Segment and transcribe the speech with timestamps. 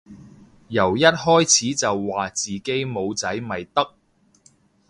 [0.69, 3.93] 由一開始就話自己冇仔咪得